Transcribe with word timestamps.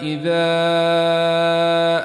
إذا 0.00 0.42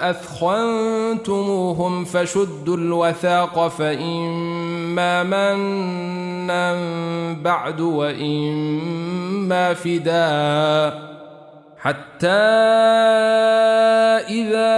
أثخنتموهم 0.09 2.05
فشدوا 2.05 2.77
الوثاق 2.77 3.67
فإما 3.67 5.23
منا 5.23 6.75
بعد 7.33 7.81
وإما 7.81 9.73
فداء 9.73 11.07
حتى 11.77 12.27
إذا 14.29 14.77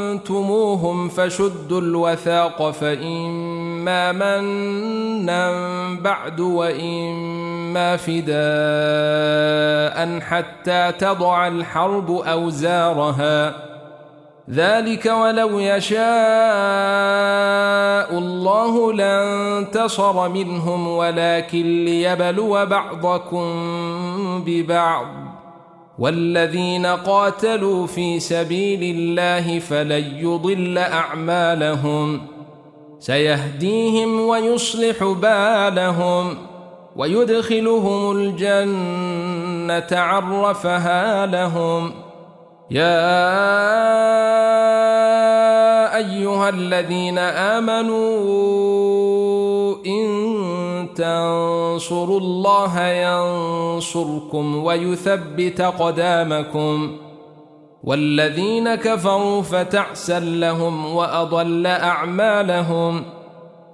أثخنتموهم 0.00 0.28
فشدوا 1.08 1.80
الوثاق 1.80 2.70
فإما 2.70 3.69
منا 4.12 5.52
بعد 5.94 6.40
وإما 6.40 7.96
فداء 7.96 8.40
حتى 10.20 10.92
تضع 10.98 11.48
الحرب 11.48 12.10
أوزارها. 12.10 13.54
ذلك 14.50 15.06
ولو 15.06 15.58
يشاء 15.58 16.00
الله 18.18 18.92
لانتصر 18.92 20.28
منهم 20.28 20.88
ولكن 20.88 21.84
ليبلو 21.84 22.66
بعضكم 22.66 23.44
ببعض. 24.46 25.06
والذين 25.98 26.86
قاتلوا 26.86 27.86
في 27.86 28.20
سبيل 28.20 28.96
الله 28.96 29.58
فلن 29.58 30.04
يضل 30.16 30.78
أعمالهم. 30.78 32.20
سيهديهم 33.00 34.20
ويصلح 34.20 35.04
بالهم 35.04 36.38
ويدخلهم 36.96 38.12
الجنة 38.16 40.00
عرفها 40.00 41.26
لهم. 41.26 41.92
يا 42.70 43.10
أيها 45.96 46.48
الذين 46.48 47.18
آمنوا 47.18 48.00
إن 49.86 50.88
تنصروا 50.94 52.20
الله 52.20 52.80
ينصركم 52.86 54.64
ويثبت 54.64 55.60
قدامكم 55.60 56.96
والذين 57.84 58.74
كفروا 58.74 59.42
فتعسا 59.42 60.20
لهم 60.20 60.94
وأضل 60.94 61.66
أعمالهم 61.66 63.04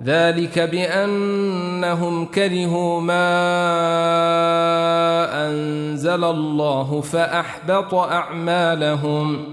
ذلك 0.03 0.59
بأنهم 0.59 2.27
كرهوا 2.27 3.01
ما 3.01 3.27
أنزل 5.47 6.25
الله 6.25 7.01
فأحبط 7.01 7.95
أعمالهم 7.95 9.45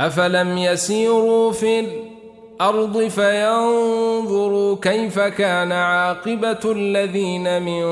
أفلم 0.00 0.58
يسيروا 0.58 1.52
في 1.52 1.80
الأرض 1.80 2.98
فينظروا 2.98 4.76
كيف 4.82 5.18
كان 5.18 5.72
عاقبة 5.72 6.60
الذين 6.64 7.62
من 7.62 7.84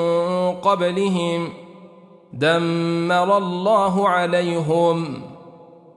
قبلهم 0.53 1.53
دمر 2.33 3.37
الله 3.37 4.09
عليهم 4.09 5.23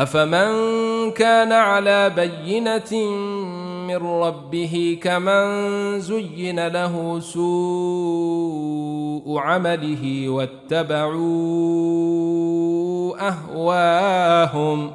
أفمن 0.00 0.50
كان 1.10 1.52
على 1.52 2.10
بينة 2.10 3.10
من 3.86 3.96
ربه 3.96 4.98
كمن 5.02 6.00
زين 6.00 6.66
له 6.66 7.20
سوء 7.20 8.40
عمله 9.38 10.28
واتبعوا 10.28 11.18
أهواهم. 13.28 14.90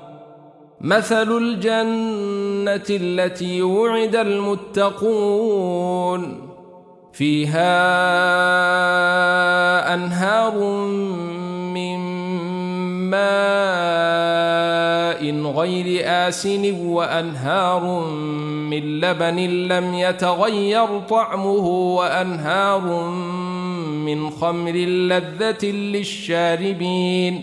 مثل 0.81 1.37
الجنة 1.37 2.85
التي 2.89 3.61
وعد 3.61 4.15
المتقون. 4.15 5.75
فيها 7.13 7.93
أنهار 9.93 10.57
من 11.73 11.99
ماء 13.09 13.54
غير 15.31 16.01
آسن 16.05 16.85
وأنهار 16.85 18.09
من 18.69 18.99
لبن 18.99 19.35
لم 19.67 19.93
يتغير 19.93 20.99
طعمه 20.99 21.67
وأنهار 21.95 23.09
من 24.05 24.29
خمر 24.29 24.71
لذة 24.71 25.65
للشاربين 25.65 27.41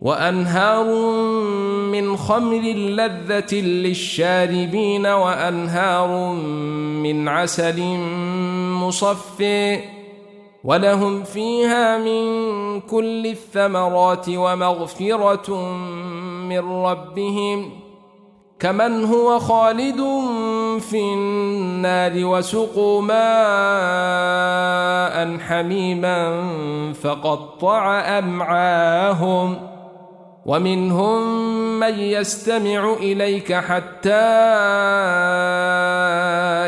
وأنهار 0.00 0.94
من 1.92 2.16
خمر 2.16 2.62
لذة 2.72 3.54
للشاربين 3.54 5.06
وأنهار 5.06 6.32
من 7.02 7.28
عسل 7.28 7.82
مصفٍ 8.82 9.42
ولهم 10.66 11.22
فيها 11.22 11.98
من 11.98 12.80
كل 12.80 13.26
الثمرات 13.26 14.28
ومغفرة 14.28 15.76
من 16.48 16.84
ربهم 16.84 17.70
كمن 18.58 19.04
هو 19.04 19.38
خالد 19.38 19.96
في 20.80 21.00
النار 21.00 22.12
وسقوا 22.16 23.02
ماء 23.02 23.16
حميما 25.38 26.42
فقطع 26.92 28.00
أمعاهم 28.18 29.56
ومنهم 30.46 31.20
من 31.80 31.98
يستمع 31.98 32.92
إليك 32.92 33.52
حتى 33.52 34.10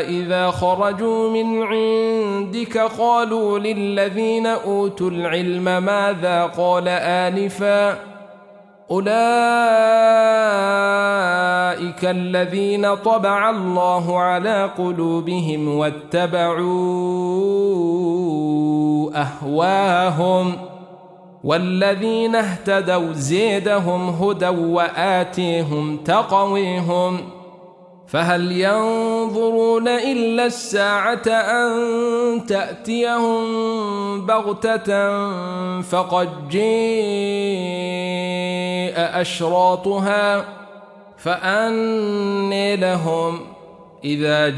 إذا 0.09 0.51
خرجوا 0.51 1.29
من 1.29 1.63
عندك 1.63 2.77
قالوا 2.77 3.59
للذين 3.59 4.47
أوتوا 4.47 5.09
العلم 5.09 5.63
ماذا 5.63 6.43
قال 6.57 6.87
آنفا 6.87 8.18
أولئك 8.91 9.09
الذين 12.05 12.95
طبع 12.95 13.49
الله 13.49 14.19
على 14.19 14.71
قلوبهم 14.77 15.77
واتبعوا 15.77 16.59
أهواهم 19.15 20.55
والذين 21.43 22.35
اهتدوا 22.35 23.13
زيدهم 23.13 24.09
هدى 24.09 24.47
وآتيهم 24.47 25.97
تقويهم 25.97 27.17
فهل 28.07 28.51
ينظرون 28.51 29.87
إلا 29.87 30.45
الساعة 30.45 31.27
أن 31.27 32.45
تأتيهم 32.45 33.45
بغتة 34.25 34.89
فقد 35.81 36.49
جاء 36.49 37.78
أشراطها 38.95 40.45
فأني 41.17 42.75
لهم 42.75 43.39
إذا 44.03 44.49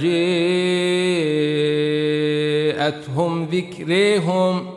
جاءتهم 2.71 3.45
ذكريهم 3.45 4.69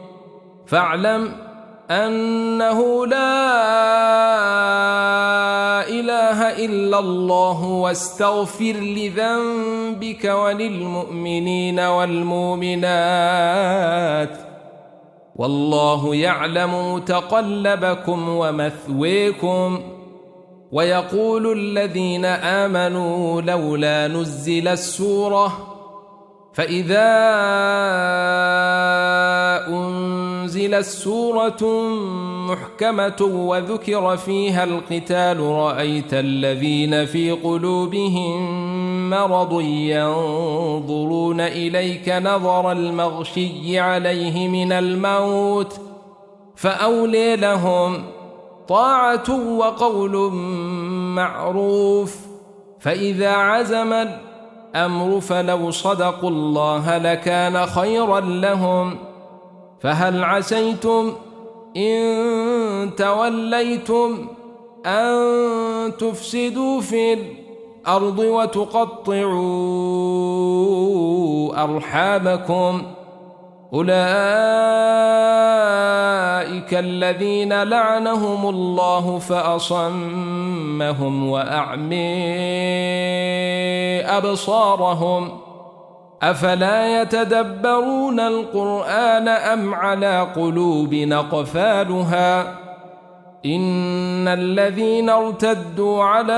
فاعلم 0.66 1.32
أنه 1.90 3.06
لا 3.06 3.44
إله 5.88 6.64
إلا 6.64 6.98
الله 6.98 7.64
واستغفر 7.64 8.72
لذنبك 8.72 10.24
وللمؤمنين 10.24 11.80
والمؤمنات 11.80 12.94
والله 15.36 16.14
يعلم 16.14 16.94
متقلبكم 16.94 18.28
ومثويكم 18.28 19.82
ويقول 20.72 21.58
الذين 21.58 22.24
آمنوا 22.24 23.42
لولا 23.42 24.08
نزل 24.08 24.68
السورة 24.68 25.74
فإذا 26.52 27.10
أنزلت 29.68 30.84
سورة 30.84 31.88
محكمة 32.48 33.22
وذكر 33.22 34.16
فيها 34.16 34.64
القتال 34.64 35.40
رأيت 35.40 36.14
الذين 36.14 37.06
في 37.06 37.30
قلوبهم 37.30 38.73
مرض 39.10 39.60
ينظرون 39.60 41.40
إليك 41.40 42.08
نظر 42.08 42.72
المغشي 42.72 43.78
عليه 43.78 44.48
من 44.48 44.72
الموت 44.72 45.80
فأولي 46.56 47.36
لهم 47.36 48.04
طاعة 48.68 49.56
وقول 49.56 50.32
معروف 51.14 52.16
فإذا 52.80 53.30
عزم 53.30 53.92
الأمر 53.92 55.20
فلو 55.20 55.70
صدقوا 55.70 56.30
الله 56.30 56.98
لكان 56.98 57.66
خيرا 57.66 58.20
لهم 58.20 58.96
فهل 59.80 60.24
عسيتم 60.24 61.12
إن 61.76 62.90
توليتم 62.96 64.26
أن 64.86 65.96
تفسدوا 65.96 66.80
في 66.80 67.12
الأرض 67.12 67.43
وتقطعوا 68.18 69.34
أرحامكم. 71.64 72.82
أولئك 73.74 73.94
الذين 76.74 77.62
لعنهم 77.62 78.48
الله 78.48 79.18
فأصمهم 79.18 81.28
وأعمي 81.28 82.24
أبصارهم. 84.00 85.38
أفلا 86.22 87.02
يتدبرون 87.02 88.20
القرآن 88.20 89.28
أم 89.28 89.74
على 89.74 90.28
قلوب 90.36 90.94
نقفالها 90.94 92.63
إن 93.46 94.28
الذين 94.28 95.10
ارتدوا 95.10 96.04
على 96.04 96.32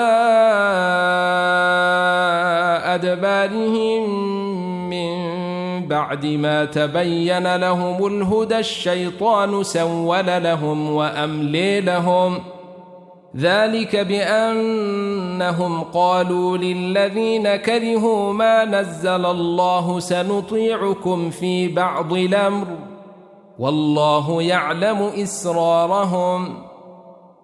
أدبارهم 2.85 4.11
من 4.91 5.17
بعد 5.89 6.27
ما 6.27 6.65
تبين 6.65 7.57
لهم 7.57 8.07
الهدى 8.07 8.59
الشيطان 8.59 9.63
سول 9.63 10.27
لهم 10.27 10.91
وأملي 10.91 11.81
لهم 11.81 12.39
ۖ. 12.39 12.41
ذلك 13.37 13.97
بأنهم 13.97 15.83
قالوا 15.83 16.57
للذين 16.57 17.57
كرهوا 17.57 18.33
ما 18.33 18.65
نزل 18.65 19.27
الله 19.27 20.01
سنطيعكم 20.01 21.31
في 21.31 21.69
بعض 21.69 22.13
الأمر. 22.13 22.67
والله 23.59 24.43
يعلم 24.43 25.11
إسرارهم. 25.23 26.66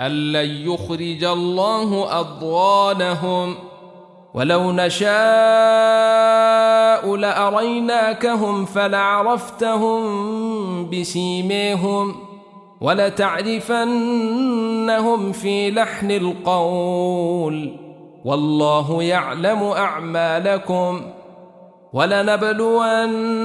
أن 0.00 0.32
لن 0.32 0.72
يخرج 0.72 1.24
الله 1.24 2.20
أضغانهم 2.20 3.54
ولو 4.34 4.72
نشاء 4.72 5.08
لأريناكهم 7.16 8.64
فلعرفتهم 8.64 10.00
بسيميهم 10.90 12.14
ولتعرفنهم 12.80 13.72
في 15.32 15.70
لحن 15.70 16.10
القول 16.10 17.76
والله 18.24 19.02
يعلم 19.02 19.62
أعمالكم 19.62 21.00
ولنبلونكم 21.92 23.36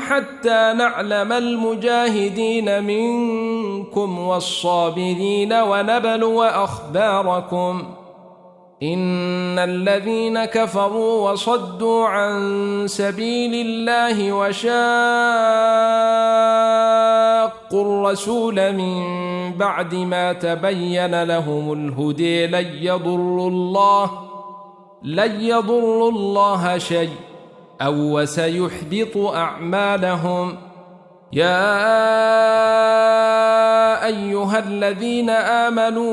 حتى 0.00 0.72
نعلم 0.76 1.32
المجاهدين 1.32 2.84
منكم 2.84 4.18
والصابرين 4.18 5.52
ونبلو 5.52 6.42
أخباركم. 6.42 7.84
إن 8.82 9.58
الذين 9.58 10.44
كفروا 10.44 11.30
وصدوا 11.30 12.06
عن 12.06 12.84
سبيل 12.86 13.66
الله 13.66 14.32
وشاقوا 14.32 14.72
الرسول 17.72 18.72
من 18.72 19.02
بعد 19.52 19.94
ما 19.94 20.32
تبين 20.32 21.22
لهم 21.22 21.72
الهدي 21.72 22.46
لن 22.46 22.66
يضروا 22.80 23.48
الله 23.48 24.10
لن 25.02 25.40
يضروا 25.40 26.10
الله 26.10 26.78
شيء 26.78 27.31
أو 27.82 28.20
وسيحبط 28.20 29.16
أعمالهم. 29.16 30.56
يا 31.32 31.72
أيها 34.06 34.58
الذين 34.58 35.30
آمنوا 35.30 36.12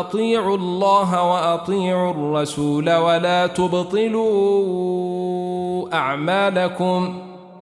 أطيعوا 0.00 0.56
الله 0.56 1.22
وأطيعوا 1.22 2.10
الرسول 2.10 2.94
ولا 2.94 3.46
تبطلوا 3.46 4.18
أعمالكم. 5.94 7.27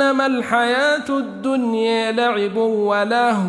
إنما 0.00 0.26
الحياة 0.26 1.08
الدنيا 1.08 2.12
لعب 2.12 2.56
ولهو. 2.56 3.46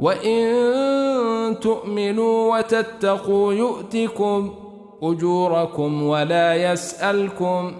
وإن 0.00 1.56
تؤمنوا 1.60 2.58
وتتقوا 2.58 3.52
يؤتكم 3.52 4.54
أجوركم 5.02 6.02
ولا 6.02 6.54
يسألكم 6.54 7.72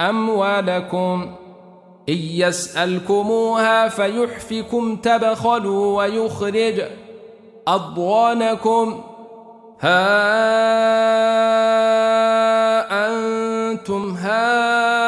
أموالكم. 0.00 1.34
إن 2.08 2.14
يسألكموها 2.14 3.88
فيحفكم 3.88 4.96
تبخلوا 4.96 5.98
ويخرج 5.98 6.82
أضوانكم 7.68 9.00
ها 9.80 10.18
أنتم 13.06 14.16
هؤلاء 14.20 15.07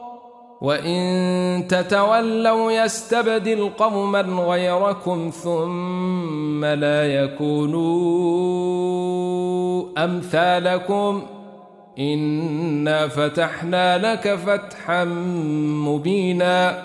وإن 0.61 1.67
تتولوا 1.69 2.71
يستبدل 2.71 3.69
قوما 3.77 4.21
غيركم 4.21 5.29
ثم 5.29 6.65
لا 6.65 7.23
يكونوا 7.23 8.21
أمثالكم 9.97 11.23
إنا 11.99 13.07
فتحنا 13.07 14.13
لك 14.13 14.35
فتحا 14.35 15.03
مبينا 15.85 16.83